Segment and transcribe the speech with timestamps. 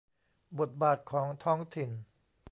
[0.59, 1.91] บทบาทของท้องถิ่น